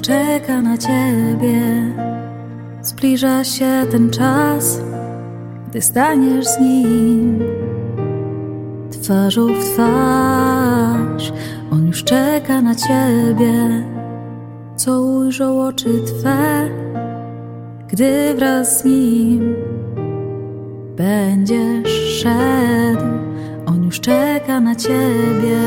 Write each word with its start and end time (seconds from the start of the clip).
czeka 0.00 0.60
na 0.60 0.78
ciebie. 0.78 1.60
Zbliża 2.82 3.44
się 3.44 3.86
ten 3.90 4.10
czas, 4.10 4.80
gdy 5.68 5.82
staniesz 5.82 6.46
z 6.46 6.60
nim 6.60 7.38
twarzą 8.90 9.46
w 9.46 9.64
twarz. 9.64 11.32
On 11.72 11.86
już 11.86 12.04
czeka 12.04 12.62
na 12.62 12.74
ciebie, 12.74 13.84
co 14.76 15.02
ujrzą 15.02 15.66
oczy 15.66 16.02
twe, 16.06 16.68
gdy 17.88 18.34
wraz 18.34 18.78
z 18.78 18.84
nim 18.84 19.54
będziesz 20.96 22.22
szedł. 22.22 23.04
On 23.66 23.84
już 23.84 24.00
czeka 24.00 24.60
na 24.60 24.74
ciebie. 24.74 25.58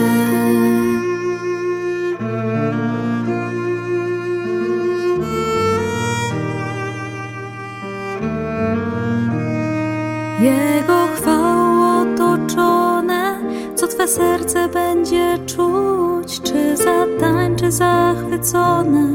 Jego 10.42 11.08
chwałą 11.16 12.02
otoczone, 12.02 13.40
co 13.76 13.88
Twe 13.88 14.08
serce 14.08 14.68
będzie 14.68 15.38
czuć, 15.46 16.42
czy 16.42 16.78
zatańczy 16.78 17.72
zachwycone, 17.72 19.08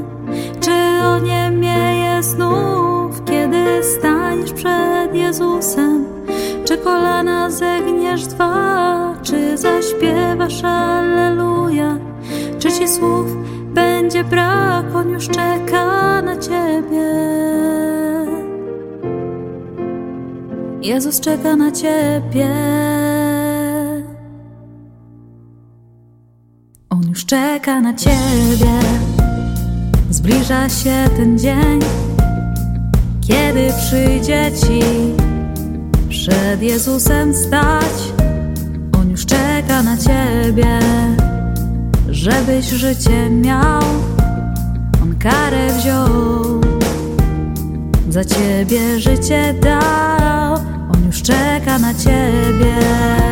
czy 0.61 1.07
oniemieje 1.07 2.23
znów, 2.23 3.25
kiedy 3.25 3.83
staniesz 3.83 4.53
przed 4.53 5.15
Jezusem, 5.15 6.05
czy 6.65 6.79
kolana 6.79 7.51
zegniesz 7.51 8.27
dwa, 8.27 9.15
czy 9.23 9.59
zaśpiewasz 9.59 10.65
Alleluja, 10.65 11.99
czy 12.59 12.73
Ci 12.73 12.89
słów 12.89 13.27
będzie 13.75 14.25
brak, 14.25 14.85
On 14.95 15.11
już 15.11 15.29
czeka 15.29 16.23
na 16.23 16.37
Ciebie. 16.37 17.96
Jezus 20.87 21.21
czeka 21.21 21.57
na 21.57 21.73
ciebie. 21.73 22.49
On 26.91 27.09
już 27.09 27.27
czeka 27.27 27.81
na 27.81 27.95
ciebie. 27.95 28.81
Zbliża 30.11 30.69
się 30.69 30.95
ten 31.17 31.39
dzień, 31.39 31.81
kiedy 33.21 33.73
przyjdzie 33.79 34.53
ci 34.61 34.81
przed 36.09 36.63
Jezusem 36.63 37.35
stać. 37.35 38.13
On 39.01 39.11
już 39.11 39.27
czeka 39.27 39.83
na 39.83 39.97
ciebie, 39.97 40.79
żebyś 42.09 42.67
życie 42.67 43.31
miał. 43.31 43.83
On 45.03 45.19
karę 45.19 45.69
wziął, 45.79 46.61
za 48.09 48.25
ciebie 48.25 49.01
życie 49.01 49.55
dał. 49.63 50.26
Już 51.07 51.23
czeka 51.23 51.79
na 51.79 51.95
ciebie. 51.95 53.26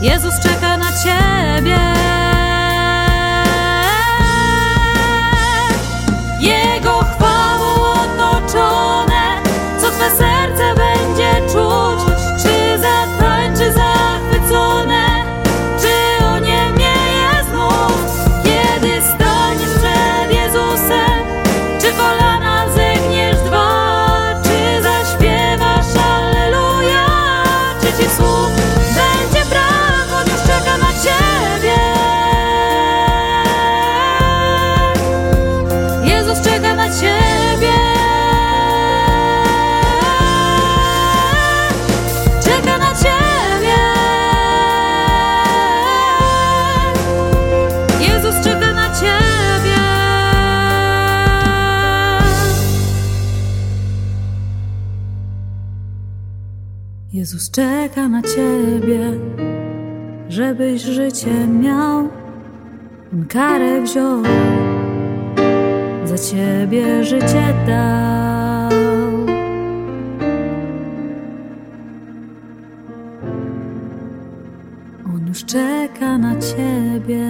Jezus 0.00 0.40
czeka 0.40 0.59
Jezus 57.12 57.50
czeka 57.50 58.08
na 58.08 58.22
ciebie, 58.22 59.00
żebyś 60.28 60.82
życie 60.82 61.46
miał. 61.46 62.08
On 63.12 63.26
karę 63.28 63.82
wziął 63.82 64.22
za 66.04 66.18
ciebie 66.18 67.04
życie 67.04 67.54
dał. 67.66 68.70
On 75.14 75.28
już 75.28 75.44
czeka 75.44 76.18
na 76.18 76.36
ciebie. 76.40 77.26